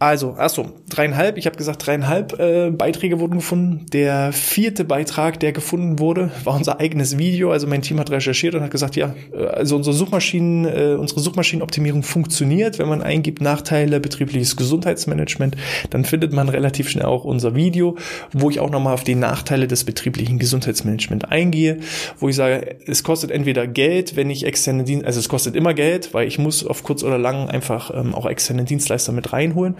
Also, 0.04 0.34
achso, 0.34 0.70
dreieinhalb. 0.90 1.38
Ich 1.38 1.46
habe 1.46 1.56
gesagt, 1.56 1.88
dreieinhalb 1.88 2.38
äh, 2.38 2.72
Beiträge 2.72 3.22
wurden 3.22 3.36
gefunden. 3.36 3.86
Der 3.94 4.34
vierte 4.34 4.84
Beitrag, 4.84 5.40
der 5.40 5.54
gefunden 5.54 5.98
wurde, 5.98 6.30
war 6.44 6.56
unser 6.58 6.82
eigenes 6.82 7.18
Video. 7.18 7.52
Also 7.54 7.68
mein 7.68 7.82
Team 7.82 8.02
hat 8.02 8.12
recherchiert 8.12 8.54
und 8.54 8.64
hat 8.64 8.72
gesagt, 8.72 8.98
ja, 8.98 9.16
äh, 9.34 9.46
also 9.46 9.78
unsere 9.78 9.96
Suchmaschinen, 9.96 10.66
äh, 10.66 10.98
unsere 11.00 11.22
Suchmaschinenoptimierung 11.22 12.04
funktioniert. 12.04 12.80
Wenn 12.80 12.90
man 12.90 13.02
eingibt 13.02 13.42
Nachteile 13.42 14.02
betriebliches 14.02 14.58
Gesundheitsmanagement, 14.58 15.56
dann 15.92 16.04
findet 16.04 16.34
man 16.34 16.50
relativ 16.50 16.90
schnell 16.90 17.06
auch 17.06 17.24
unser 17.24 17.56
Video, 17.56 17.96
wo 18.34 18.50
ich 18.50 18.60
auch 18.60 18.72
nochmal 18.72 18.96
auf 18.96 19.06
die 19.06 19.16
Nachteile 19.16 19.70
des 19.70 19.86
betrieblichen 19.86 20.38
Gesundheitsmanagements 20.38 21.24
eingehe, 21.30 21.80
wo 22.20 22.28
ich 22.28 22.36
sage, 22.36 22.76
es 22.86 23.06
kostet 23.06 23.32
entweder 23.32 23.68
Geld, 23.68 24.18
wenn 24.18 24.30
ich 24.30 24.46
externe 24.46 24.84
Dienst, 24.84 25.06
also 25.06 25.22
es 25.22 25.30
kostet 25.30 25.56
immer 25.56 25.74
Geld, 25.74 26.14
weil 26.14 26.28
ich 26.28 26.40
muss 26.40 26.66
auf 26.66 26.84
kurz 26.84 27.04
oder 27.04 27.18
lang 27.18 27.48
einfach 27.48 27.90
ähm, 27.96 28.14
auch 28.14 28.26
externe 28.26 28.66
Dienstleister 28.66 29.14
mit 29.14 29.32
reinholen. 29.32 29.78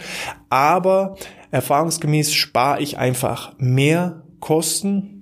Aber 0.50 1.16
erfahrungsgemäß 1.52 2.34
spare 2.34 2.82
ich 2.82 2.98
einfach 2.98 3.54
mehr 3.58 4.24
Kosten 4.40 5.14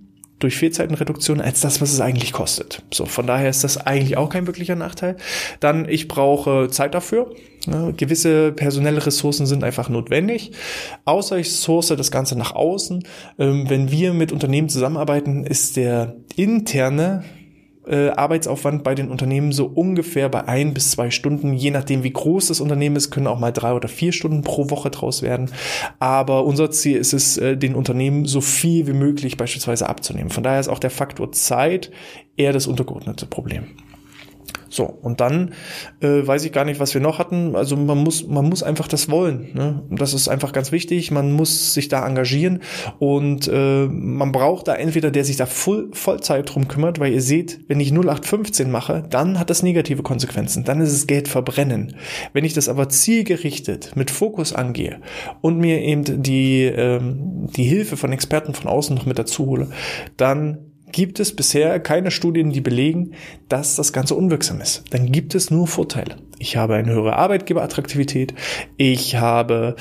durch 0.42 0.56
Fehlzeitenreduktion 0.56 1.40
als 1.40 1.62
das, 1.62 1.82
was 1.82 1.94
es 1.94 2.02
eigentlich 2.02 2.34
kostet. 2.34 2.84
So, 2.92 3.06
von 3.06 3.28
daher 3.28 3.50
ist 3.50 3.64
das 3.64 3.78
eigentlich 3.78 4.18
auch 4.18 4.30
kein 4.30 4.48
wirklicher 4.48 4.76
Nachteil. 4.76 5.18
Dann, 5.60 5.88
ich 5.88 6.08
brauche 6.08 6.70
Zeit 6.70 6.94
dafür. 6.94 7.34
Ja, 7.68 7.92
gewisse 7.92 8.52
personelle 8.52 9.06
Ressourcen 9.06 9.46
sind 9.46 9.64
einfach 9.64 9.90
notwendig. 9.90 10.52
Außer 11.06 11.38
ich 11.38 11.52
source 11.52 11.90
das 11.90 12.12
Ganze 12.12 12.38
nach 12.38 12.54
außen. 12.54 13.04
Ähm, 13.38 13.70
wenn 13.70 13.92
wir 13.92 14.14
mit 14.14 14.32
Unternehmen 14.32 14.70
zusammenarbeiten, 14.70 15.46
ist 15.46 15.78
der 15.78 16.16
interne 16.36 17.24
äh, 17.88 18.10
Arbeitsaufwand 18.10 18.84
bei 18.84 18.96
den 18.96 19.10
Unternehmen 19.10 19.52
so 19.52 19.66
ungefähr 19.66 20.30
bei 20.30 20.48
ein 20.48 20.74
bis 20.74 20.92
zwei 20.92 21.10
Stunden, 21.10 21.54
je 21.54 21.72
nachdem 21.72 22.04
wie 22.04 22.14
groß 22.14 22.48
das 22.48 22.62
Unternehmen 22.62 22.96
ist, 22.96 23.12
können 23.12 23.28
auch 23.28 23.40
mal 23.40 23.52
drei 23.52 23.74
oder 23.74 23.88
vier 23.88 24.12
Stunden 24.12 24.42
pro 24.42 24.70
Woche 24.70 24.90
draus 24.90 25.22
werden. 25.22 25.50
Aber 26.00 26.46
unser 26.46 26.72
Ziel 26.72 26.98
ist 26.98 27.14
es, 27.14 27.38
äh, 27.38 27.58
den 27.58 27.76
Unternehmen 27.76 28.26
so 28.26 28.42
viel 28.42 28.88
wie 28.88 28.94
möglich 28.94 29.38
beispielsweise 29.38 29.90
abzunehmen. 29.90 30.30
Von 30.30 30.44
daher 30.44 30.60
ist 30.60 30.68
auch 30.68 30.80
der 30.80 30.92
Faktor 30.92 31.32
Zeit 31.32 31.92
eher 32.38 32.54
das 32.54 32.68
untergeordnete 32.68 33.26
Problem. 33.26 33.66
So, 34.72 34.86
und 34.86 35.20
dann 35.20 35.52
äh, 36.00 36.26
weiß 36.26 36.46
ich 36.46 36.54
gar 36.54 36.64
nicht, 36.64 36.80
was 36.80 36.94
wir 36.94 37.02
noch 37.02 37.20
hatten. 37.20 37.58
Also 37.58 37.76
man 37.76 37.98
muss, 37.98 38.26
man 38.26 38.48
muss 38.48 38.64
einfach 38.64 38.88
das 38.88 39.10
wollen. 39.10 39.50
Ne? 39.54 39.84
Das 39.90 40.14
ist 40.14 40.30
einfach 40.30 40.54
ganz 40.54 40.72
wichtig. 40.72 41.12
Man 41.12 41.34
muss 41.34 41.74
sich 41.74 41.90
da 41.90 42.08
engagieren 42.08 42.62
und 42.98 43.50
äh, 43.52 43.86
man 43.88 44.32
braucht 44.32 44.70
da 44.70 44.76
entweder, 44.76 45.12
der 45.12 45.26
sich 45.26 45.36
da 45.36 45.46
voll, 45.46 45.90
Vollzeit 45.92 46.54
drum 46.54 46.70
kümmert, 46.70 47.00
weil 47.02 47.12
ihr 47.12 47.22
seht, 47.22 47.60
wenn 47.68 47.82
ich 47.82 47.92
0815 47.92 48.72
mache, 48.72 49.04
dann 49.10 49.38
hat 49.38 49.50
das 49.50 49.62
negative 49.62 50.04
Konsequenzen. 50.04 50.64
Dann 50.64 50.80
ist 50.80 50.94
es 50.94 51.06
Geld 51.06 51.28
verbrennen. 51.28 51.98
Wenn 52.32 52.46
ich 52.46 52.54
das 52.54 52.70
aber 52.70 52.88
zielgerichtet 52.88 53.92
mit 53.96 54.10
Fokus 54.10 54.54
angehe 54.54 55.02
und 55.42 55.58
mir 55.58 55.82
eben 55.82 56.24
die, 56.24 56.64
ähm, 56.64 57.48
die 57.58 57.66
Hilfe 57.66 57.98
von 57.98 58.14
Experten 58.14 58.54
von 58.54 58.70
außen 58.70 58.96
noch 58.96 59.06
mit 59.06 59.20
dazu 59.20 59.48
hole, 59.48 59.68
dann 60.16 60.71
gibt 60.92 61.20
es 61.20 61.36
bisher 61.36 61.80
keine 61.80 62.12
Studien, 62.12 62.52
die 62.52 62.62
belegen, 62.62 63.14
dass 63.50 63.76
das 63.76 63.94
Ganze 63.94 64.16
unwirksam 64.16 64.62
ist. 64.62 64.84
Dann 64.92 65.12
gibt 65.12 65.36
es 65.36 65.52
nur 65.52 65.68
Vorteile. 65.68 66.18
Ich 66.40 66.58
habe 66.58 66.76
eine 66.76 66.92
höhere 66.92 67.18
Arbeitgeberattraktivität, 67.18 68.34
ich 68.76 69.16
habe 69.18 69.76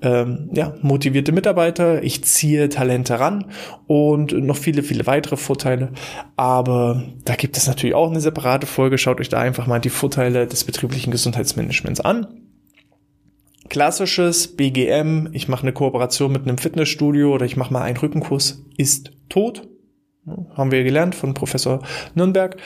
ähm, 0.00 0.48
ja, 0.52 0.74
motivierte 0.80 1.32
Mitarbeiter, 1.32 2.02
ich 2.02 2.22
ziehe 2.24 2.68
Talente 2.68 3.18
ran 3.18 3.46
und 3.86 4.32
noch 4.32 4.56
viele, 4.56 4.82
viele 4.82 5.06
weitere 5.06 5.36
Vorteile. 5.36 5.90
Aber 6.36 7.02
da 7.24 7.34
gibt 7.34 7.56
es 7.56 7.66
natürlich 7.66 7.96
auch 7.96 8.10
eine 8.10 8.20
separate 8.20 8.66
Folge. 8.66 8.96
Schaut 8.96 9.20
euch 9.20 9.28
da 9.28 9.40
einfach 9.40 9.66
mal 9.66 9.80
die 9.80 9.90
Vorteile 9.90 10.46
des 10.46 10.64
betrieblichen 10.64 11.10
Gesundheitsmanagements 11.10 12.00
an 12.00 12.28
klassisches 13.68 14.56
BGM, 14.56 15.30
ich 15.32 15.48
mache 15.48 15.62
eine 15.62 15.72
Kooperation 15.72 16.30
mit 16.30 16.42
einem 16.42 16.58
Fitnessstudio 16.58 17.34
oder 17.34 17.44
ich 17.44 17.56
mache 17.56 17.72
mal 17.72 17.82
einen 17.82 17.96
Rückenkurs, 17.96 18.62
ist 18.76 19.10
tot. 19.28 19.66
Haben 20.26 20.70
wir 20.70 20.84
gelernt 20.84 21.14
von 21.14 21.34
Professor 21.34 21.82
Nürnberg. 22.14 22.56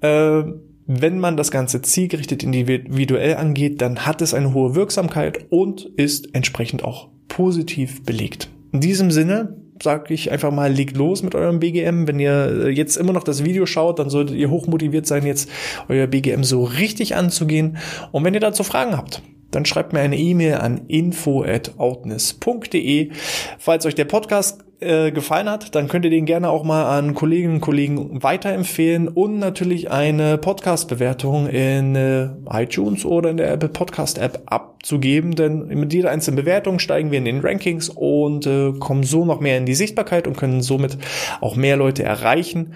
Äh, 0.00 0.42
wenn 0.86 1.18
man 1.18 1.36
das 1.36 1.50
Ganze 1.50 1.80
zielgerichtet 1.82 2.42
individuell 2.42 3.36
angeht, 3.36 3.80
dann 3.80 4.06
hat 4.06 4.20
es 4.20 4.34
eine 4.34 4.52
hohe 4.52 4.74
Wirksamkeit 4.74 5.46
und 5.50 5.86
ist 5.96 6.34
entsprechend 6.34 6.84
auch 6.84 7.08
positiv 7.28 8.04
belegt. 8.04 8.50
In 8.72 8.80
diesem 8.80 9.10
Sinne 9.10 9.56
sage 9.82 10.14
ich 10.14 10.30
einfach 10.30 10.52
mal, 10.52 10.72
legt 10.72 10.96
los 10.96 11.22
mit 11.22 11.34
eurem 11.34 11.58
BGM. 11.58 12.06
Wenn 12.06 12.20
ihr 12.20 12.70
jetzt 12.70 12.96
immer 12.96 13.12
noch 13.12 13.24
das 13.24 13.44
Video 13.44 13.66
schaut, 13.66 13.98
dann 13.98 14.10
solltet 14.10 14.36
ihr 14.36 14.50
hochmotiviert 14.50 15.06
sein, 15.06 15.26
jetzt 15.26 15.50
euer 15.88 16.06
BGM 16.06 16.44
so 16.44 16.64
richtig 16.64 17.16
anzugehen. 17.16 17.78
Und 18.12 18.24
wenn 18.24 18.34
ihr 18.34 18.40
dazu 18.40 18.62
Fragen 18.62 18.96
habt, 18.96 19.22
dann 19.54 19.64
schreibt 19.64 19.92
mir 19.92 20.00
eine 20.00 20.16
E-Mail 20.16 20.54
an 20.54 20.86
info@outness.de. 20.88 23.10
Falls 23.58 23.86
euch 23.86 23.94
der 23.94 24.06
Podcast 24.06 24.64
äh, 24.84 25.12
gefallen 25.12 25.48
hat, 25.48 25.74
dann 25.74 25.88
könnt 25.88 26.04
ihr 26.04 26.10
den 26.10 26.26
gerne 26.26 26.50
auch 26.50 26.62
mal 26.62 26.98
an 26.98 27.14
Kolleginnen 27.14 27.54
und 27.54 27.60
Kollegen 27.60 28.22
weiterempfehlen 28.22 29.08
und 29.08 29.38
natürlich 29.38 29.90
eine 29.90 30.36
Podcast-Bewertung 30.36 31.48
in 31.48 31.96
äh, 31.96 32.28
iTunes 32.50 33.04
oder 33.04 33.30
in 33.30 33.38
der 33.38 33.52
Apple 33.52 33.68
Podcast 33.68 34.18
App 34.18 34.42
abzugeben, 34.46 35.36
denn 35.36 35.68
mit 35.68 35.92
jeder 35.92 36.10
einzelnen 36.10 36.36
Bewertung 36.36 36.78
steigen 36.78 37.10
wir 37.10 37.18
in 37.18 37.24
den 37.24 37.40
Rankings 37.40 37.88
und 37.88 38.46
äh, 38.46 38.72
kommen 38.78 39.04
so 39.04 39.24
noch 39.24 39.40
mehr 39.40 39.58
in 39.58 39.66
die 39.66 39.74
Sichtbarkeit 39.74 40.26
und 40.26 40.36
können 40.36 40.60
somit 40.60 40.98
auch 41.40 41.56
mehr 41.56 41.76
Leute 41.76 42.02
erreichen, 42.02 42.74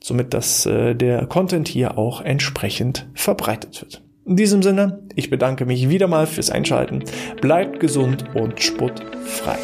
somit 0.00 0.34
dass 0.34 0.66
äh, 0.66 0.94
der 0.94 1.26
Content 1.26 1.66
hier 1.66 1.98
auch 1.98 2.20
entsprechend 2.20 3.08
verbreitet 3.14 3.80
wird. 3.80 4.02
In 4.28 4.36
diesem 4.36 4.62
Sinne, 4.62 5.00
ich 5.14 5.30
bedanke 5.30 5.64
mich 5.64 5.88
wieder 5.88 6.06
mal 6.06 6.26
fürs 6.26 6.50
Einschalten. 6.50 7.02
Bleibt 7.40 7.80
gesund 7.80 8.26
und 8.34 8.62
sportfrei. 8.62 9.56